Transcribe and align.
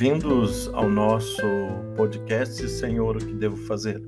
Bem-vindos 0.00 0.66
ao 0.72 0.88
nosso 0.88 1.42
podcast 1.94 2.66
Senhor, 2.70 3.16
o 3.16 3.18
que 3.18 3.34
devo 3.34 3.58
fazer? 3.66 4.02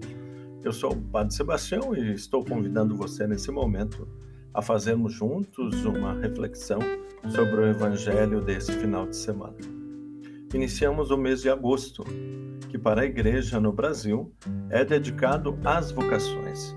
Eu 0.64 0.72
sou 0.72 0.94
o 0.94 0.96
Padre 0.96 1.34
Sebastião 1.34 1.94
e 1.94 2.14
estou 2.14 2.42
convidando 2.42 2.96
você 2.96 3.26
nesse 3.26 3.50
momento 3.50 4.08
a 4.54 4.62
fazermos 4.62 5.12
juntos 5.12 5.84
uma 5.84 6.14
reflexão 6.14 6.78
sobre 7.28 7.56
o 7.56 7.66
Evangelho 7.66 8.40
desse 8.40 8.72
final 8.72 9.06
de 9.06 9.14
semana. 9.14 9.58
Iniciamos 10.54 11.10
o 11.10 11.18
mês 11.18 11.42
de 11.42 11.50
agosto, 11.50 12.02
que 12.70 12.78
para 12.78 13.02
a 13.02 13.04
Igreja 13.04 13.60
no 13.60 13.70
Brasil 13.70 14.32
é 14.70 14.86
dedicado 14.86 15.58
às 15.62 15.90
vocações. 15.90 16.74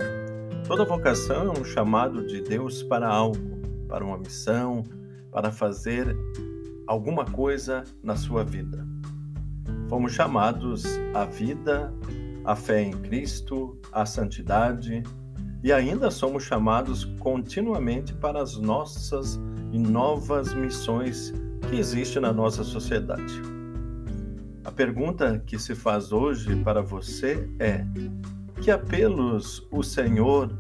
Toda 0.68 0.84
vocação 0.84 1.56
é 1.56 1.58
um 1.58 1.64
chamado 1.64 2.28
de 2.28 2.42
Deus 2.42 2.84
para 2.84 3.08
algo, 3.08 3.62
para 3.88 4.04
uma 4.04 4.18
missão, 4.18 4.84
para 5.32 5.54
fazer 5.54 6.14
alguma 6.86 7.24
coisa 7.24 7.86
na 8.04 8.18
sua 8.18 8.44
vida. 8.44 8.86
Fomos 9.88 10.14
chamados 10.14 10.84
à 11.14 11.26
vida, 11.26 11.94
à 12.44 12.56
fé 12.56 12.82
em 12.82 12.92
Cristo, 12.92 13.80
à 13.92 14.06
santidade 14.06 15.04
e 15.64 15.72
ainda 15.72 16.12
somos 16.12 16.44
chamados 16.44 17.06
continuamente 17.20 18.14
para 18.14 18.42
as 18.42 18.56
nossas 18.58 19.40
e 19.72 19.80
novas 19.80 20.54
missões 20.54 21.34
que 21.70 21.76
existem 21.78 22.22
na 22.22 22.32
nossa 22.32 22.64
sociedade. 22.64 23.42
A 24.64 24.72
pergunta 24.72 25.42
que 25.46 25.58
se 25.60 25.76
faz 25.76 26.12
hoje 26.12 26.56
para 26.64 26.82
você 26.82 27.50
é: 27.60 27.86
que 28.62 28.72
apelos 28.72 29.68
o 29.72 29.84
Senhor 29.84 30.52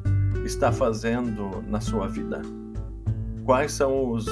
está 0.43 0.71
fazendo 0.71 1.63
na 1.67 1.81
sua 1.81 2.07
vida? 2.07 2.41
Quais 3.43 3.73
são 3.73 4.11
os 4.11 4.25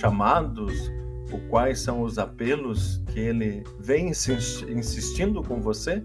chamados 0.00 0.90
ou 1.32 1.40
quais 1.48 1.80
são 1.80 2.02
os 2.02 2.18
apelos 2.18 3.02
que 3.12 3.20
ele 3.20 3.64
vem 3.78 4.08
insistindo 4.08 5.42
com 5.42 5.60
você? 5.60 6.02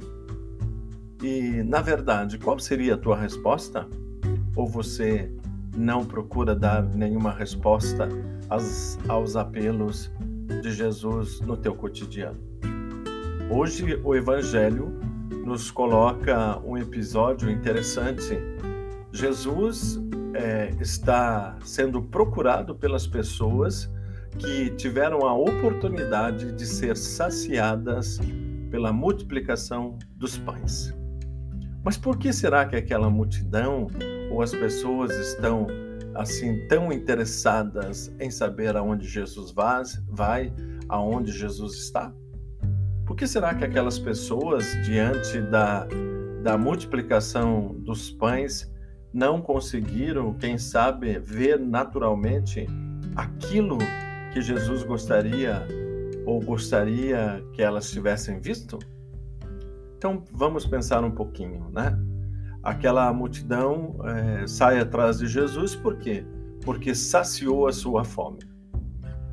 E, 1.21 1.61
na 1.63 1.81
verdade, 1.81 2.37
qual 2.37 2.57
seria 2.59 2.95
a 2.95 2.97
tua 2.97 3.15
resposta? 3.15 3.87
Ou 4.55 4.67
você 4.67 5.31
não 5.75 6.03
procura 6.03 6.55
dar 6.55 6.83
nenhuma 6.83 7.31
resposta 7.31 8.09
aos, 8.49 8.97
aos 9.07 9.35
apelos 9.35 10.11
de 10.61 10.71
Jesus 10.71 11.39
no 11.41 11.55
teu 11.55 11.75
cotidiano? 11.75 12.39
Hoje, 13.49 13.99
o 14.03 14.15
Evangelho 14.15 14.99
nos 15.45 15.69
coloca 15.69 16.59
um 16.65 16.77
episódio 16.77 17.49
interessante. 17.49 18.37
Jesus 19.11 19.99
é, 20.33 20.73
está 20.79 21.57
sendo 21.63 22.01
procurado 22.01 22.73
pelas 22.73 23.05
pessoas 23.05 23.91
que 24.37 24.69
tiveram 24.71 25.19
a 25.27 25.33
oportunidade 25.33 26.51
de 26.51 26.65
ser 26.65 26.97
saciadas 26.97 28.19
pela 28.69 28.91
multiplicação 28.93 29.97
dos 30.15 30.37
pães. 30.37 30.93
Mas 31.83 31.97
por 31.97 32.17
que 32.17 32.31
será 32.31 32.65
que 32.65 32.75
aquela 32.75 33.09
multidão 33.09 33.87
ou 34.31 34.41
as 34.41 34.51
pessoas 34.51 35.11
estão 35.15 35.67
assim 36.13 36.67
tão 36.67 36.91
interessadas 36.91 38.13
em 38.19 38.29
saber 38.29 38.75
aonde 38.75 39.07
Jesus 39.07 39.51
vai, 40.07 40.53
aonde 40.87 41.31
Jesus 41.31 41.73
está? 41.85 42.13
Por 43.05 43.15
que 43.15 43.27
será 43.27 43.53
que 43.53 43.65
aquelas 43.65 43.99
pessoas 43.99 44.65
diante 44.85 45.41
da, 45.41 45.87
da 46.43 46.57
multiplicação 46.57 47.75
dos 47.79 48.11
pães 48.11 48.71
não 49.13 49.41
conseguiram, 49.41 50.33
quem 50.35 50.57
sabe, 50.57 51.19
ver 51.19 51.59
naturalmente 51.59 52.65
aquilo 53.15 53.77
que 54.31 54.41
Jesus 54.41 54.83
gostaria 54.83 55.65
ou 56.25 56.41
gostaria 56.41 57.43
que 57.53 57.61
elas 57.61 57.89
tivessem 57.91 58.39
visto? 58.39 58.79
Então 59.97 60.23
vamos 60.31 60.65
pensar 60.65 61.03
um 61.03 61.11
pouquinho, 61.11 61.69
né? 61.69 61.97
Aquela 62.63 63.11
multidão 63.11 63.97
é, 64.05 64.47
sai 64.47 64.79
atrás 64.79 65.19
de 65.19 65.27
Jesus 65.27 65.75
por 65.75 65.97
quê? 65.97 66.25
Porque 66.63 66.93
saciou 66.93 67.67
a 67.67 67.73
sua 67.73 68.03
fome. 68.03 68.39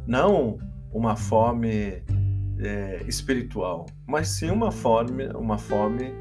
Não 0.06 0.58
uma 0.92 1.14
fome 1.14 2.02
é, 2.58 3.02
espiritual, 3.06 3.86
mas 4.06 4.28
sim 4.28 4.50
uma 4.50 4.70
fome, 4.70 5.28
uma 5.28 5.58
fome 5.58 6.12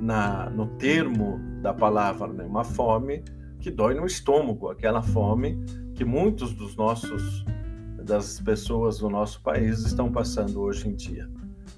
na, 0.00 0.50
no 0.50 0.66
termo 0.76 1.40
da 1.62 1.72
palavra, 1.72 2.32
né? 2.32 2.44
uma 2.44 2.64
fome 2.64 3.24
que 3.60 3.70
dói 3.70 3.94
no 3.94 4.04
estômago, 4.04 4.68
aquela 4.68 5.02
fome 5.02 5.58
que 5.94 6.04
muitos 6.04 6.52
dos 6.52 6.76
nossos 6.76 7.44
das 8.06 8.40
pessoas 8.40 8.98
do 8.98 9.10
nosso 9.10 9.42
país 9.42 9.80
estão 9.80 10.10
passando 10.10 10.60
hoje 10.62 10.88
em 10.88 10.94
dia. 10.94 11.28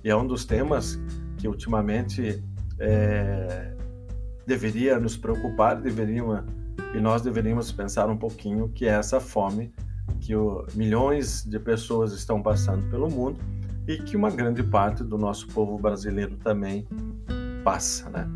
E 0.05 0.11
é 0.11 0.15
um 0.15 0.27
dos 0.27 0.45
temas 0.45 1.01
que 1.39 1.49
ultimamente 1.49 2.45
é, 2.79 3.75
deveria 4.47 5.01
nos 5.01 5.17
preocupar, 5.17 5.81
deveria, 5.81 6.45
e 6.95 7.01
nós 7.01 7.23
deveríamos 7.23 7.73
pensar 7.73 8.09
um 8.09 8.17
pouquinho 8.17 8.69
que 8.69 8.87
é 8.87 8.91
essa 8.91 9.19
fome 9.19 9.73
que 10.21 10.37
o, 10.37 10.67
milhões 10.75 11.45
de 11.45 11.59
pessoas 11.59 12.13
estão 12.13 12.43
passando 12.43 12.89
pelo 12.91 13.11
mundo 13.11 13.39
e 13.87 13.97
que 13.99 14.17
uma 14.17 14.31
grande 14.31 14.63
parte 14.63 15.03
do 15.03 15.17
nosso 15.17 15.49
povo 15.49 15.79
brasileiro 15.79 16.37
também 16.37 16.87
passa, 17.65 18.09
né? 18.11 18.29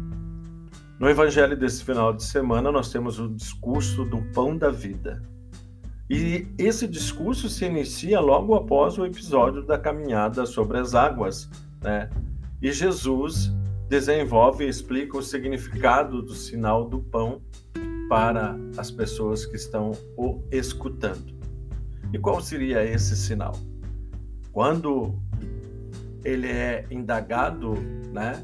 No 0.99 1.11
evangelho 1.11 1.57
desse 1.57 1.83
final 1.83 2.13
de 2.13 2.23
semana, 2.23 2.71
nós 2.71 2.91
temos 2.91 3.19
o 3.19 3.29
discurso 3.29 4.05
do 4.05 4.23
pão 4.33 4.57
da 4.57 4.71
vida. 4.71 5.23
E 6.13 6.47
esse 6.59 6.87
discurso 6.87 7.49
se 7.49 7.65
inicia 7.65 8.21
logo 8.21 8.55
após 8.55 8.99
o 8.99 9.07
episódio 9.07 9.63
da 9.63 9.79
caminhada 9.79 10.45
sobre 10.45 10.77
as 10.77 10.95
águas, 10.95 11.49
né? 11.81 12.11
E 12.61 12.71
Jesus 12.71 13.51
desenvolve 13.89 14.67
e 14.67 14.69
explica 14.69 15.17
o 15.17 15.23
significado 15.23 16.21
do 16.21 16.35
sinal 16.35 16.87
do 16.87 17.01
pão 17.01 17.41
para 18.11 18.55
as 18.77 18.91
pessoas 18.91 19.47
que 19.47 19.57
estão 19.57 19.93
o 20.15 20.43
escutando. 20.51 21.33
E 22.13 22.19
qual 22.19 22.43
seria 22.43 22.85
esse 22.85 23.17
sinal? 23.17 23.57
Quando 24.53 25.15
ele 26.23 26.47
é 26.47 26.85
indagado, 26.91 27.73
né? 28.13 28.35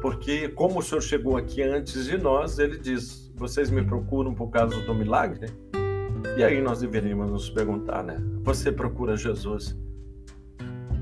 Porque 0.00 0.48
como 0.48 0.78
o 0.78 0.82
senhor 0.82 1.02
chegou 1.02 1.36
aqui 1.36 1.62
antes 1.62 2.06
de 2.06 2.16
nós, 2.16 2.58
ele 2.58 2.78
diz: 2.78 3.30
"Vocês 3.36 3.68
me 3.68 3.84
procuram 3.84 4.32
por 4.32 4.48
causa 4.48 4.80
do 4.80 4.94
milagre?" 4.94 5.50
E 6.36 6.44
aí 6.44 6.60
nós 6.60 6.80
deveríamos 6.80 7.30
nos 7.30 7.50
perguntar, 7.50 8.02
né? 8.02 8.16
Você 8.42 8.70
procura 8.70 9.16
Jesus 9.16 9.76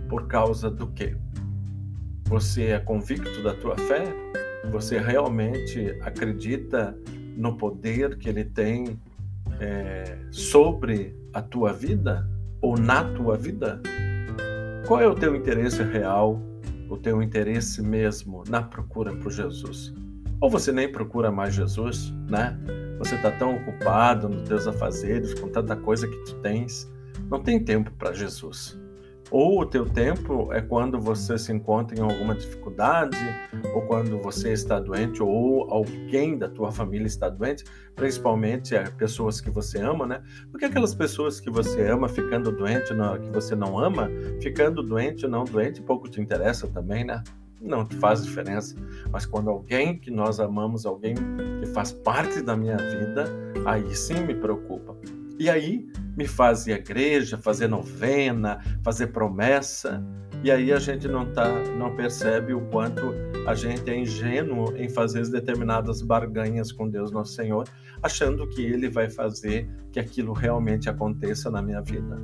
por 0.09 0.27
causa 0.27 0.71
do 0.71 0.87
quê? 0.89 1.17
Você 2.29 2.67
é 2.67 2.79
convicto 2.79 3.43
da 3.43 3.55
tua 3.55 3.77
fé? 3.77 4.05
Você 4.71 4.99
realmente 4.99 5.97
acredita 6.03 6.97
no 7.37 7.57
poder 7.57 8.17
que 8.19 8.29
ele 8.29 8.45
tem 8.45 8.99
é, 9.61 10.19
sobre 10.31 11.15
a 11.33 11.41
tua 11.41 11.73
vida 11.73 12.29
ou 12.61 12.77
na 12.77 13.05
tua 13.15 13.37
vida? 13.37 13.81
Qual 14.87 15.01
é 15.01 15.07
o 15.07 15.15
teu 15.15 15.37
interesse 15.37 15.83
real, 15.83 16.41
o 16.89 16.97
teu 16.97 17.23
interesse 17.23 17.83
mesmo 17.83 18.43
na 18.49 18.63
procura 18.63 19.15
por 19.17 19.31
Jesus? 19.31 19.95
Ou 20.41 20.51
você 20.51 20.73
nem 20.73 20.91
procura 20.91 21.31
mais 21.31 21.55
Jesus, 21.55 22.13
né? 22.29 22.59
Você 22.99 23.15
está 23.15 23.31
tão 23.31 23.57
ocupado 23.57 24.29
nos 24.29 24.49
teus 24.49 24.67
afazeres, 24.67 25.35
com 25.35 25.49
tanta 25.49 25.77
coisa 25.77 26.09
que 26.09 26.17
tu 26.25 26.35
tens, 26.37 26.91
não 27.31 27.43
tem 27.43 27.63
tempo 27.63 27.91
para 27.93 28.13
Jesus. 28.13 28.79
Ou 29.31 29.61
o 29.61 29.67
teu 29.67 29.85
tempo 29.85 30.53
é 30.53 30.61
quando 30.61 31.01
você 31.01 31.37
se 31.37 31.53
encontra 31.53 31.99
em 31.99 32.01
alguma 32.01 32.35
dificuldade, 32.35 33.17
ou 33.75 33.83
quando 33.83 34.19
você 34.23 34.53
está 34.53 34.79
doente, 34.79 35.21
ou 35.21 35.69
alguém 35.69 36.39
da 36.39 36.49
tua 36.49 36.71
família 36.71 37.07
está 37.07 37.29
doente, 37.29 37.65
principalmente 37.97 38.77
é, 38.77 38.85
pessoas 38.85 39.41
que 39.41 39.51
você 39.51 39.81
ama, 39.81 40.07
né? 40.07 40.23
Porque 40.51 40.67
aquelas 40.67 40.95
pessoas 40.95 41.41
que 41.41 41.51
você 41.51 41.89
ama 41.89 42.09
ficando 42.09 42.53
doente, 42.53 42.95
que 43.23 43.31
você 43.31 43.57
não 43.57 43.79
ama, 43.79 44.09
ficando 44.41 44.81
doente 44.81 45.25
ou 45.25 45.31
não 45.31 45.45
doente, 45.45 45.83
pouco 45.83 46.09
te 46.09 46.21
interessa 46.21 46.69
também, 46.69 47.05
né? 47.05 47.23
Não 47.61 47.87
faz 47.87 48.25
diferença. 48.25 48.75
Mas 49.11 49.27
quando 49.27 49.51
alguém 49.51 49.99
que 49.99 50.11
nós 50.11 50.41
amamos, 50.41 50.87
alguém 50.87 51.15
que 51.61 51.67
faz 51.67 51.93
parte 51.93 52.41
da 52.43 52.57
minha 52.57 52.77
vida, 52.77 53.25
aí 53.65 53.95
sim 53.95 54.21
me 54.21 54.35
preocupa. 54.35 54.97
E 55.39 55.51
aí 55.51 55.87
me 56.17 56.27
faz 56.27 56.67
ir 56.67 56.73
à 56.73 56.77
igreja, 56.77 57.37
fazer 57.37 57.69
novena, 57.69 58.61
fazer 58.83 59.09
promessa. 59.09 60.03
E 60.43 60.51
aí 60.51 60.73
a 60.73 60.79
gente 60.79 61.07
não 61.09 61.31
tá, 61.33 61.49
não 61.77 61.95
percebe 61.95 62.55
o 62.55 62.63
quanto 62.69 63.13
a 63.47 63.55
gente 63.55 63.89
é 63.91 63.99
ingênuo 63.99 64.75
em 64.77 64.89
fazer 64.89 65.29
determinadas 65.29 66.01
barganhas 66.01 66.73
com 66.73 66.89
Deus 66.89 67.11
nosso 67.11 67.33
Senhor, 67.35 67.69
achando 68.03 68.49
que 68.49 68.65
Ele 68.65 68.89
vai 68.89 69.11
fazer 69.11 69.69
que 69.93 70.01
aquilo 70.01 70.33
realmente 70.33 70.89
aconteça 70.89 71.51
na 71.51 71.61
minha 71.61 71.83
vida. 71.83 72.19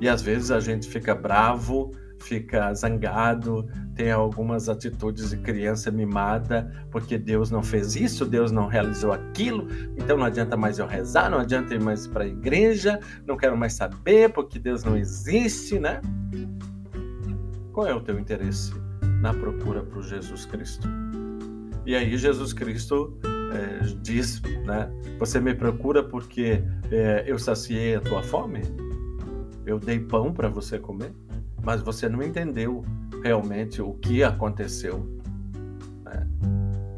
E 0.00 0.08
às 0.08 0.22
vezes 0.22 0.50
a 0.50 0.58
gente 0.58 0.88
fica 0.88 1.14
bravo, 1.14 1.92
fica 2.22 2.72
zangado, 2.72 3.68
tem 3.94 4.10
algumas 4.10 4.68
atitudes 4.68 5.30
de 5.30 5.36
criança 5.38 5.90
mimada, 5.90 6.86
porque 6.90 7.18
Deus 7.18 7.50
não 7.50 7.62
fez 7.62 7.96
isso, 7.96 8.24
Deus 8.24 8.50
não 8.50 8.66
realizou 8.66 9.12
aquilo, 9.12 9.68
então 9.96 10.16
não 10.16 10.24
adianta 10.24 10.56
mais 10.56 10.78
eu 10.78 10.86
rezar, 10.86 11.30
não 11.30 11.38
adianta 11.38 11.74
ir 11.74 11.80
mais 11.80 12.06
para 12.06 12.24
a 12.24 12.26
igreja, 12.26 12.98
não 13.26 13.36
quero 13.36 13.56
mais 13.56 13.74
saber, 13.74 14.32
porque 14.32 14.58
Deus 14.58 14.84
não 14.84 14.96
existe, 14.96 15.78
né? 15.78 16.00
Qual 17.72 17.86
é 17.86 17.94
o 17.94 18.00
teu 18.00 18.18
interesse 18.18 18.72
na 19.20 19.34
procura 19.34 19.82
por 19.82 20.02
Jesus 20.02 20.46
Cristo? 20.46 20.88
E 21.84 21.96
aí 21.96 22.16
Jesus 22.16 22.52
Cristo 22.52 23.18
é, 23.52 23.84
diz, 24.00 24.40
né? 24.64 24.90
Você 25.18 25.40
me 25.40 25.54
procura 25.54 26.02
porque 26.02 26.62
é, 26.90 27.24
eu 27.26 27.38
saciei 27.38 27.96
a 27.96 28.00
tua 28.00 28.22
fome? 28.22 28.62
Eu 29.66 29.78
dei 29.78 29.98
pão 29.98 30.32
para 30.32 30.48
você 30.48 30.78
comer? 30.78 31.12
Mas 31.62 31.80
você 31.80 32.08
não 32.08 32.22
entendeu 32.22 32.84
realmente 33.22 33.80
o 33.80 33.94
que 33.94 34.22
aconteceu. 34.22 35.06
Né? 36.04 36.26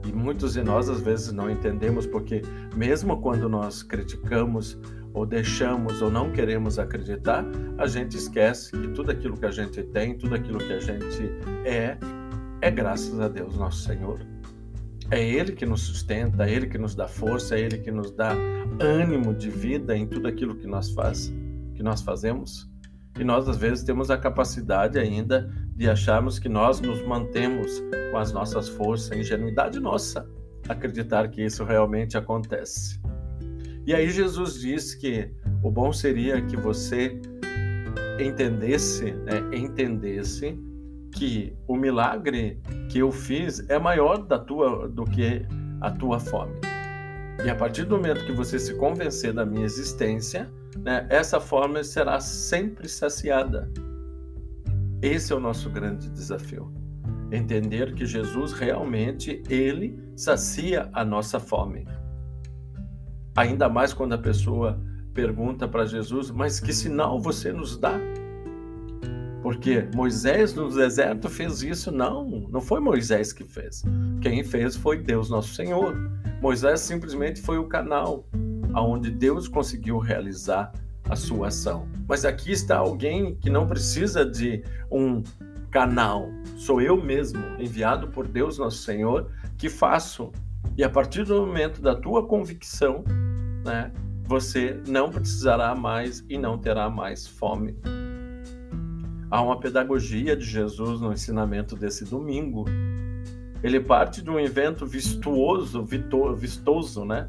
E 0.06 0.12
muitos 0.12 0.54
de 0.54 0.62
nós 0.62 0.88
às 0.88 1.00
vezes 1.00 1.32
não 1.32 1.50
entendemos 1.50 2.06
porque 2.06 2.42
mesmo 2.74 3.20
quando 3.20 3.48
nós 3.48 3.82
criticamos 3.82 4.78
ou 5.12 5.24
deixamos 5.24 6.02
ou 6.02 6.10
não 6.10 6.32
queremos 6.32 6.78
acreditar, 6.78 7.44
a 7.78 7.86
gente 7.86 8.16
esquece 8.16 8.72
que 8.72 8.88
tudo 8.88 9.12
aquilo 9.12 9.36
que 9.36 9.46
a 9.46 9.50
gente 9.50 9.82
tem, 9.84 10.18
tudo 10.18 10.34
aquilo 10.34 10.58
que 10.58 10.72
a 10.72 10.80
gente 10.80 11.30
é, 11.64 11.96
é 12.60 12.70
graças 12.70 13.20
a 13.20 13.28
Deus 13.28 13.56
nosso 13.56 13.84
Senhor. 13.84 14.20
É 15.10 15.22
Ele 15.22 15.52
que 15.52 15.64
nos 15.64 15.82
sustenta, 15.82 16.44
é 16.48 16.52
Ele 16.52 16.66
que 16.66 16.78
nos 16.78 16.94
dá 16.94 17.06
força, 17.06 17.56
é 17.56 17.60
Ele 17.60 17.78
que 17.78 17.92
nos 17.92 18.10
dá 18.10 18.32
ânimo 18.80 19.32
de 19.32 19.50
vida 19.50 19.96
em 19.96 20.06
tudo 20.06 20.26
aquilo 20.26 20.56
que 20.56 20.66
nós 20.66 20.90
faz, 20.90 21.32
que 21.74 21.82
nós 21.82 22.02
fazemos. 22.02 22.68
E 23.18 23.24
nós 23.24 23.48
às 23.48 23.56
vezes 23.56 23.84
temos 23.84 24.10
a 24.10 24.18
capacidade 24.18 24.98
ainda 24.98 25.48
de 25.76 25.88
acharmos 25.88 26.38
que 26.38 26.48
nós 26.48 26.80
nos 26.80 27.04
mantemos 27.06 27.82
com 28.10 28.18
as 28.18 28.32
nossas 28.32 28.68
forças, 28.68 29.16
ingenuidade 29.16 29.78
nossa, 29.78 30.28
acreditar 30.68 31.28
que 31.28 31.44
isso 31.44 31.64
realmente 31.64 32.16
acontece. 32.16 33.00
E 33.86 33.94
aí 33.94 34.10
Jesus 34.10 34.60
diz 34.60 34.94
que 34.94 35.30
o 35.62 35.70
bom 35.70 35.92
seria 35.92 36.40
que 36.42 36.56
você 36.56 37.20
entendesse, 38.18 39.12
né, 39.12 39.42
entendesse 39.52 40.58
que 41.12 41.56
o 41.68 41.76
milagre 41.76 42.60
que 42.88 42.98
eu 42.98 43.12
fiz 43.12 43.68
é 43.68 43.78
maior 43.78 44.18
da 44.18 44.38
tua, 44.38 44.88
do 44.88 45.04
que 45.04 45.46
a 45.80 45.90
tua 45.90 46.18
fome. 46.18 46.54
E 47.44 47.50
a 47.50 47.54
partir 47.54 47.84
do 47.84 47.96
momento 47.96 48.24
que 48.24 48.32
você 48.32 48.58
se 48.58 48.74
convencer 48.74 49.32
da 49.32 49.44
minha 49.44 49.64
existência, 49.64 50.50
né, 50.78 51.06
essa 51.10 51.40
fome 51.40 51.82
será 51.84 52.20
sempre 52.20 52.88
saciada. 52.88 53.70
Esse 55.02 55.32
é 55.32 55.36
o 55.36 55.40
nosso 55.40 55.68
grande 55.70 56.08
desafio. 56.10 56.72
Entender 57.30 57.94
que 57.94 58.06
Jesus 58.06 58.52
realmente 58.52 59.42
ele 59.48 59.98
sacia 60.16 60.88
a 60.92 61.04
nossa 61.04 61.38
fome. 61.38 61.86
Ainda 63.36 63.68
mais 63.68 63.92
quando 63.92 64.12
a 64.14 64.18
pessoa 64.18 64.80
pergunta 65.12 65.66
para 65.66 65.84
Jesus: 65.84 66.30
"Mas 66.30 66.60
que 66.60 66.72
sinal 66.72 67.20
você 67.20 67.52
nos 67.52 67.76
dá?" 67.76 67.98
Porque 69.42 69.86
Moisés 69.94 70.54
no 70.54 70.74
deserto 70.74 71.28
fez 71.28 71.62
isso? 71.62 71.92
Não, 71.92 72.48
não 72.48 72.62
foi 72.62 72.80
Moisés 72.80 73.30
que 73.30 73.44
fez. 73.44 73.82
Quem 74.22 74.42
fez 74.42 74.74
foi 74.74 74.96
Deus, 74.96 75.28
nosso 75.28 75.52
Senhor. 75.54 75.94
Moisés 76.40 76.80
simplesmente 76.80 77.42
foi 77.42 77.58
o 77.58 77.68
canal 77.68 78.26
aonde 78.74 79.10
Deus 79.10 79.48
conseguiu 79.48 79.98
realizar 79.98 80.72
a 81.08 81.16
sua 81.16 81.48
ação. 81.48 81.88
Mas 82.08 82.24
aqui 82.24 82.52
está 82.52 82.76
alguém 82.76 83.36
que 83.36 83.48
não 83.48 83.66
precisa 83.66 84.24
de 84.24 84.62
um 84.90 85.22
canal. 85.70 86.28
Sou 86.56 86.80
eu 86.80 87.02
mesmo, 87.02 87.40
enviado 87.58 88.08
por 88.08 88.26
Deus, 88.26 88.58
nosso 88.58 88.78
Senhor, 88.78 89.30
que 89.56 89.68
faço. 89.68 90.32
E 90.76 90.82
a 90.82 90.90
partir 90.90 91.24
do 91.24 91.46
momento 91.46 91.80
da 91.80 91.94
tua 91.94 92.26
convicção, 92.26 93.04
né, 93.64 93.92
você 94.24 94.80
não 94.88 95.10
precisará 95.10 95.74
mais 95.74 96.24
e 96.28 96.38
não 96.38 96.58
terá 96.58 96.88
mais 96.88 97.26
fome. 97.26 97.76
Há 99.30 99.42
uma 99.42 99.58
pedagogia 99.58 100.36
de 100.36 100.44
Jesus 100.44 101.00
no 101.00 101.12
ensinamento 101.12 101.76
desse 101.76 102.04
domingo. 102.04 102.64
Ele 103.62 103.80
parte 103.80 104.22
de 104.22 104.30
um 104.30 104.38
evento 104.38 104.86
vistuoso, 104.86 105.84
vistoso, 106.36 107.04
né? 107.04 107.28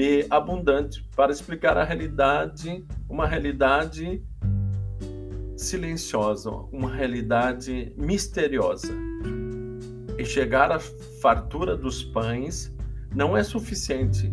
E 0.00 0.26
abundante 0.30 1.06
para 1.14 1.30
explicar 1.30 1.76
a 1.76 1.84
realidade, 1.84 2.82
uma 3.06 3.26
realidade 3.26 4.22
silenciosa, 5.56 6.50
uma 6.72 6.90
realidade 6.90 7.92
misteriosa. 7.98 8.94
E 10.16 10.24
chegar 10.24 10.72
à 10.72 10.78
fartura 10.78 11.76
dos 11.76 12.02
pães 12.02 12.74
não 13.14 13.36
é 13.36 13.42
suficiente 13.42 14.32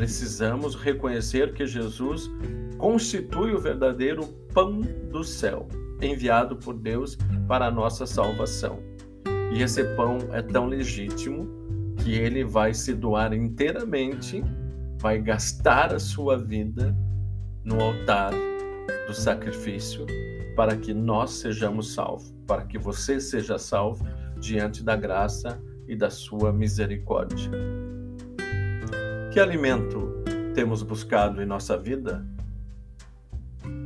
Precisamos 0.00 0.74
reconhecer 0.74 1.52
que 1.52 1.66
Jesus 1.66 2.30
constitui 2.78 3.52
o 3.52 3.58
verdadeiro 3.58 4.26
pão 4.54 4.80
do 4.80 5.22
céu, 5.22 5.68
enviado 6.00 6.56
por 6.56 6.72
Deus 6.72 7.18
para 7.46 7.66
a 7.66 7.70
nossa 7.70 8.06
salvação. 8.06 8.78
E 9.52 9.62
esse 9.62 9.84
pão 9.96 10.16
é 10.32 10.40
tão 10.40 10.64
legítimo 10.64 11.46
que 12.02 12.14
ele 12.14 12.44
vai 12.44 12.72
se 12.72 12.94
doar 12.94 13.32
inteiramente, 13.32 14.42
vai 14.98 15.20
gastar 15.20 15.94
a 15.94 15.98
sua 15.98 16.36
vida 16.38 16.96
no 17.64 17.80
altar 17.80 18.32
do 19.06 19.14
sacrifício 19.14 20.06
para 20.56 20.76
que 20.76 20.92
nós 20.92 21.30
sejamos 21.32 21.94
salvos, 21.94 22.34
para 22.46 22.64
que 22.64 22.78
você 22.78 23.20
seja 23.20 23.58
salvo 23.58 24.06
diante 24.38 24.82
da 24.82 24.96
graça 24.96 25.60
e 25.86 25.94
da 25.94 26.10
sua 26.10 26.52
misericórdia. 26.52 27.50
Que 29.32 29.38
alimento 29.38 30.22
temos 30.54 30.82
buscado 30.82 31.42
em 31.42 31.46
nossa 31.46 31.76
vida? 31.76 32.26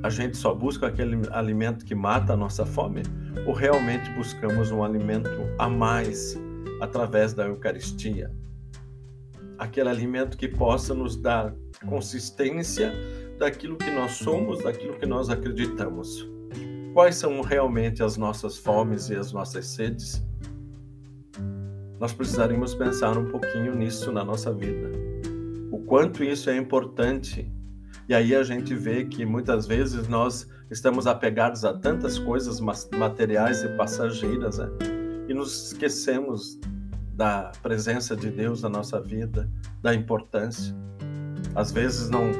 A 0.02 0.10
gente 0.10 0.36
só 0.36 0.54
busca 0.54 0.86
aquele 0.86 1.20
alimento 1.30 1.84
que 1.84 1.94
mata 1.94 2.34
a 2.34 2.36
nossa 2.36 2.64
fome? 2.64 3.02
Ou 3.46 3.52
realmente 3.52 4.10
buscamos 4.10 4.70
um 4.70 4.82
alimento 4.82 5.30
a 5.58 5.68
mais 5.68 6.38
através 6.80 7.34
da 7.34 7.46
Eucaristia? 7.46 8.30
Aquele 9.58 9.88
alimento 9.88 10.36
que 10.36 10.48
possa 10.48 10.94
nos 10.94 11.16
dar 11.16 11.54
consistência 11.86 12.92
daquilo 13.38 13.76
que 13.76 13.90
nós 13.90 14.12
somos, 14.12 14.62
daquilo 14.62 14.98
que 14.98 15.06
nós 15.06 15.30
acreditamos. 15.30 16.28
Quais 16.92 17.16
são 17.16 17.40
realmente 17.40 18.02
as 18.02 18.16
nossas 18.16 18.56
fomes 18.56 19.10
e 19.10 19.16
as 19.16 19.32
nossas 19.32 19.66
sedes? 19.66 20.24
Nós 22.00 22.12
precisaríamos 22.12 22.74
pensar 22.74 23.16
um 23.16 23.30
pouquinho 23.30 23.74
nisso 23.74 24.12
na 24.12 24.24
nossa 24.24 24.52
vida 24.52 25.04
o 25.74 25.78
quanto 25.80 26.22
isso 26.22 26.48
é 26.48 26.56
importante. 26.56 27.52
E 28.08 28.14
aí 28.14 28.32
a 28.32 28.44
gente 28.44 28.76
vê 28.76 29.04
que 29.04 29.26
muitas 29.26 29.66
vezes 29.66 30.06
nós 30.06 30.48
estamos 30.70 31.04
apegados 31.04 31.64
a 31.64 31.74
tantas 31.74 32.16
coisas 32.16 32.60
materiais 32.60 33.64
e 33.64 33.68
passageiras, 33.76 34.58
né? 34.58 34.68
E 35.28 35.34
nos 35.34 35.72
esquecemos 35.72 36.58
da 37.12 37.52
presença 37.62 38.16
de 38.16 38.30
Deus 38.30 38.62
na 38.62 38.68
nossa 38.68 39.00
vida, 39.00 39.48
da 39.80 39.94
importância. 39.94 40.74
Às 41.54 41.70
vezes 41.70 42.10
não 42.10 42.32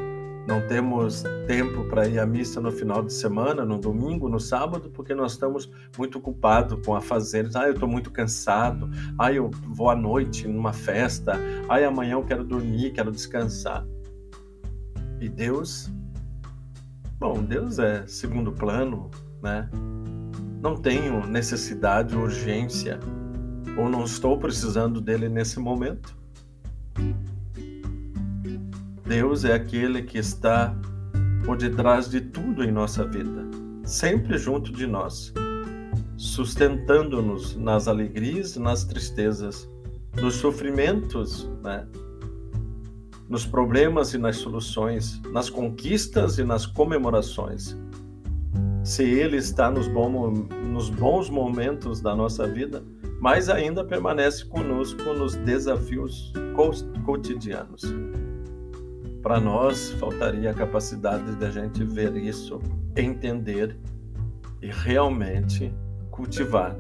não 0.47 0.61
temos 0.67 1.23
tempo 1.47 1.85
para 1.85 2.07
ir 2.07 2.19
à 2.19 2.27
missa 2.27 2.61
no 2.61 2.71
final 2.71 3.03
de 3.03 3.13
semana, 3.13 3.65
no 3.65 3.79
domingo, 3.79 4.29
no 4.29 4.39
sábado, 4.39 4.91
porque 4.91 5.15
nós 5.15 5.33
estamos 5.33 5.71
muito 5.97 6.19
ocupados 6.19 6.85
com 6.85 6.95
a 6.95 7.01
fazer. 7.01 7.49
Ah, 7.55 7.67
eu 7.67 7.73
estou 7.73 7.89
muito 7.89 8.11
cansado. 8.11 8.91
Ah, 9.19 9.33
eu 9.33 9.51
vou 9.69 9.89
à 9.89 9.97
noite 9.97 10.47
numa 10.47 10.75
festa. 10.75 11.41
Ah, 11.67 11.79
amanhã 11.87 12.13
eu 12.13 12.25
quero 12.25 12.45
dormir, 12.45 12.93
quero 12.93 13.11
descansar. 13.11 13.87
E 15.19 15.31
Deus, 15.31 15.91
bom, 17.19 17.43
Deus 17.43 17.79
é 17.79 18.07
segundo 18.07 18.53
plano, 18.53 19.11
né? 19.43 19.71
Não 20.65 20.77
tenho 20.77 21.27
necessidade, 21.27 22.17
urgência, 22.17 22.99
ou 23.77 23.87
não 23.87 24.03
estou 24.05 24.39
precisando 24.39 24.99
dele 24.99 25.29
nesse 25.29 25.61
momento. 25.61 26.17
Deus 29.07 29.45
é 29.45 29.53
aquele 29.53 30.01
que 30.01 30.17
está 30.17 30.75
por 31.45 31.59
detrás 31.59 32.09
de 32.09 32.23
tudo 32.23 32.65
em 32.65 32.73
nossa 32.73 33.05
vida, 33.05 33.43
sempre 33.85 34.39
junto 34.39 34.73
de 34.73 34.87
nós, 34.87 35.35
sustentando-nos 36.17 37.55
nas 37.57 37.87
alegrias 37.87 38.57
e 38.57 38.59
nas 38.59 38.85
tristezas, 38.85 39.69
nos 40.19 40.37
sofrimentos, 40.37 41.47
né? 41.63 41.87
nos 43.29 43.45
problemas 43.45 44.15
e 44.15 44.19
nas 44.19 44.37
soluções, 44.37 45.21
nas 45.31 45.51
conquistas 45.51 46.39
e 46.39 46.43
nas 46.43 46.65
comemorações. 46.65 47.77
Se 48.85 49.03
Ele 49.03 49.39
está 49.39 49.71
nos, 49.71 49.89
bom, 49.89 50.31
nos 50.31 50.91
bons 50.91 51.31
momentos 51.31 52.03
da 52.03 52.15
nossa 52.15 52.47
vida, 52.47 52.85
mais 53.19 53.49
ainda 53.49 53.83
permanece 53.83 54.45
conosco 54.45 55.15
nos 55.15 55.35
desafios 55.37 56.31
cotidianos. 57.03 57.83
Para 59.23 59.41
nós, 59.41 59.93
faltaria 59.93 60.51
a 60.51 60.55
capacidade 60.55 61.35
da 61.37 61.51
gente 61.51 61.83
ver 61.83 62.15
isso, 62.15 62.61
entender 62.95 63.75
e 64.61 64.67
realmente 64.67 65.73
cultivar 66.11 66.77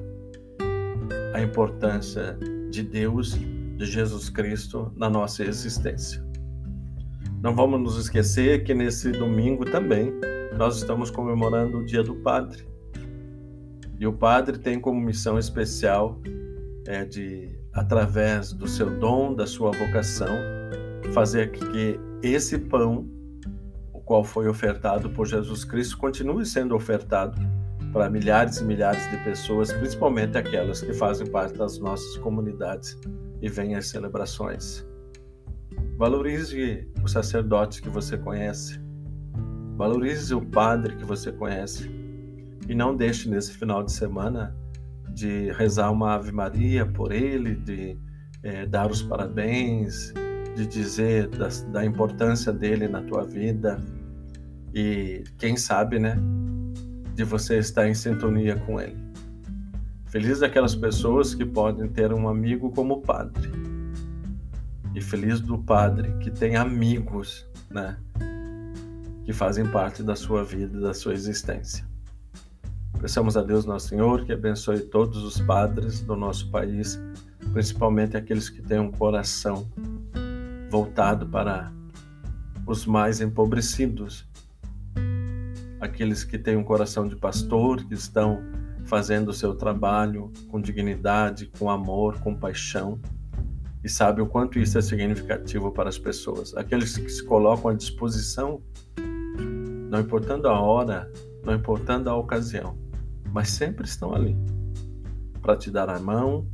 a 1.33 1.41
importância 1.41 2.39
de 2.71 2.83
Deus, 2.83 3.33
de 3.33 3.87
Jesus 3.87 4.29
Cristo 4.29 4.93
na 4.95 5.09
nossa 5.09 5.43
existência. 5.43 6.23
Não 7.43 7.57
vamos 7.57 7.81
nos 7.81 7.99
esquecer 7.99 8.63
que 8.63 8.75
nesse 8.75 9.11
domingo 9.11 9.65
também 9.65 10.13
nós 10.57 10.77
estamos 10.77 11.11
comemorando 11.11 11.79
o 11.79 11.85
Dia 11.85 12.03
do 12.03 12.15
Padre. 12.17 12.67
E 13.99 14.07
o 14.07 14.13
padre 14.13 14.59
tem 14.59 14.81
como 14.81 15.01
missão 15.01 15.39
especial 15.39 16.21
é 16.87 17.05
de, 17.05 17.49
através 17.73 18.53
do 18.53 18.67
seu 18.69 18.91
dom, 18.99 19.35
da 19.35 19.47
sua 19.47 19.71
vocação, 19.71 20.37
fazer 21.13 21.51
que 21.51 21.99
esse 22.23 22.59
pão, 22.59 23.09
o 23.93 24.01
qual 24.01 24.23
foi 24.23 24.49
ofertado 24.49 25.11
por 25.11 25.27
Jesus 25.27 25.65
Cristo, 25.65 25.97
continue 25.97 26.45
sendo 26.45 26.75
ofertado 26.75 27.41
para 27.93 28.11
milhares 28.11 28.59
e 28.59 28.65
milhares 28.65 29.09
de 29.11 29.17
pessoas, 29.25 29.73
principalmente 29.73 30.37
aquelas 30.37 30.81
que 30.81 30.93
fazem 30.93 31.27
parte 31.27 31.57
das 31.57 31.79
nossas 31.79 32.17
comunidades 32.19 32.99
e 33.41 33.49
vêm 33.49 33.77
às 33.77 33.87
celebrações. 33.87 34.85
Valorize 35.97 36.89
o 37.03 37.09
sacerdote 37.09 37.81
que 37.81 37.89
você 37.89 38.19
conhece, 38.19 38.81
valorize 39.77 40.35
o 40.35 40.41
padre 40.41 40.97
que 40.97 41.05
você 41.05 41.33
conhece 41.33 41.91
e 42.69 42.75
não 42.75 42.97
deixe 42.97 43.29
nesse 43.29 43.53
final 43.53 43.83
de 43.83 43.93
semana 43.93 44.57
de 45.13 45.51
rezar 45.53 45.91
uma 45.91 46.15
Ave 46.15 46.33
Maria 46.33 46.87
por 46.87 47.13
ele, 47.13 47.55
de 47.55 47.97
é, 48.43 48.67
dar 48.67 48.91
os 48.91 49.03
parabéns, 49.03 50.13
de 50.57 50.67
dizer 50.67 51.29
da, 51.29 51.49
da 51.73 51.85
importância 51.85 52.53
dele 52.53 52.89
na 52.89 53.03
tua 53.03 53.25
vida 53.25 53.81
e 54.73 55.23
quem 55.39 55.57
sabe, 55.57 55.99
né, 55.99 56.17
de 57.15 57.23
você 57.23 57.59
estar 57.59 57.89
em 57.89 57.95
sintonia 57.95 58.57
com 58.57 58.81
ele. 58.81 58.97
Feliz 60.07 60.41
daquelas 60.41 60.75
pessoas 60.75 61.35
que 61.35 61.45
podem 61.45 61.89
ter 61.89 62.13
um 62.13 62.29
amigo 62.29 62.71
como 62.71 63.01
padre. 63.01 63.51
E 64.95 65.01
feliz 65.01 65.41
do 65.41 65.59
padre 65.59 66.13
que 66.19 66.31
tem 66.31 66.57
amigos, 66.57 67.47
né, 67.71 67.97
que 69.25 69.33
fazem 69.33 69.67
parte 69.67 70.03
da 70.03 70.15
sua 70.15 70.45
vida, 70.45 70.81
da 70.81 70.93
sua 70.95 71.15
existência. 71.15 71.87
Peçamos 73.01 73.37
a 73.37 73.43
Deus 73.43 73.65
Nosso 73.65 73.89
Senhor 73.89 74.25
que 74.25 74.33
abençoe 74.33 74.81
todos 74.81 75.23
os 75.23 75.41
padres 75.41 76.01
do 76.01 76.17
nosso 76.17 76.51
país, 76.51 77.01
principalmente 77.53 78.17
aqueles 78.17 78.49
que 78.49 78.63
têm 78.63 78.79
um 78.79 78.91
coração 78.91 79.69
voltado 80.71 81.27
para 81.27 81.73
os 82.67 82.87
mais 82.87 83.21
empobrecidos, 83.21 84.27
aqueles 85.81 86.25
que 86.25 86.39
têm 86.39 86.57
um 86.57 86.65
coração 86.65 87.07
de 87.07 87.17
pastor, 87.17 87.85
que 87.85 87.95
estão 87.95 88.43
fazendo 88.85 89.29
o 89.29 89.35
seu 89.35 89.55
trabalho 89.55 90.33
com 90.49 90.61
dignidade, 90.61 91.51
com 91.59 91.71
amor, 91.71 92.21
com 92.21 92.35
paixão 92.35 93.01
e 93.85 93.89
sabe 93.89 94.23
o 94.23 94.27
quanto 94.27 94.59
isso 94.59 94.79
é 94.79 94.83
significativo 94.83 95.71
para 95.71 95.91
as 95.91 95.99
pessoas. 95.99 96.57
Aqueles 96.57 96.97
que 96.97 97.09
se 97.11 97.23
colocam 97.23 97.71
à 97.71 97.75
disposição, 97.75 98.63
não 99.95 100.01
importando 100.01 100.49
a 100.49 100.61
hora, 100.61 101.09
não 101.45 101.55
importando 101.55 102.11
a 102.11 102.17
ocasião, 102.17 102.77
mas 103.33 103.49
sempre 103.49 103.87
estão 103.87 104.13
ali 104.13 104.37
para 105.41 105.57
te 105.57 105.71
dar 105.71 105.89
a 105.89 106.01
mão, 106.01 106.49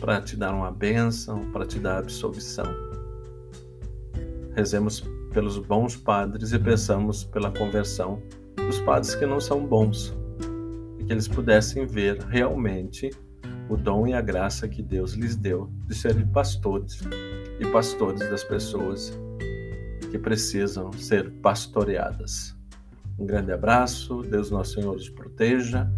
para 0.00 0.22
te 0.22 0.38
dar 0.38 0.54
uma 0.54 0.70
bênção, 0.70 1.52
para 1.52 1.66
te 1.66 1.78
dar 1.78 1.98
absolvição. 1.98 2.64
Rezemos 4.54 5.04
pelos 5.34 5.58
bons 5.58 5.96
padres 5.96 6.52
e 6.52 6.58
peçamos 6.58 7.24
pela 7.24 7.50
conversão 7.50 8.22
dos 8.56 8.80
padres 8.80 9.14
que 9.14 9.26
não 9.26 9.38
são 9.38 9.66
bons 9.66 10.16
e 10.98 11.04
que 11.04 11.12
eles 11.12 11.28
pudessem 11.28 11.84
ver 11.84 12.22
realmente 12.22 13.10
o 13.68 13.76
dom 13.76 14.06
e 14.06 14.14
a 14.14 14.22
graça 14.22 14.66
que 14.66 14.82
Deus 14.82 15.12
lhes 15.12 15.36
deu 15.36 15.70
de 15.86 15.94
serem 15.94 16.26
pastores 16.26 17.00
e 17.60 17.66
pastores 17.70 18.20
das 18.30 18.42
pessoas 18.42 19.12
que 20.10 20.18
precisam 20.18 20.90
ser 20.92 21.30
pastoreadas. 21.42 22.61
Um 23.18 23.26
grande 23.26 23.52
abraço, 23.52 24.22
Deus 24.22 24.50
Nosso 24.50 24.74
Senhor 24.74 24.96
os 24.96 25.08
proteja 25.08 25.90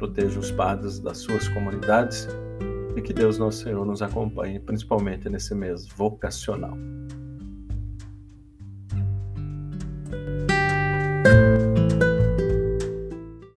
proteja 0.00 0.40
os 0.40 0.50
padres 0.50 0.98
das 0.98 1.18
suas 1.18 1.46
comunidades 1.48 2.26
e 2.96 3.02
que 3.02 3.12
Deus 3.12 3.36
Nosso 3.36 3.62
Senhor 3.64 3.84
nos 3.84 4.00
acompanhe, 4.00 4.58
principalmente 4.58 5.28
nesse 5.28 5.54
mês 5.54 5.86
vocacional. 5.86 6.74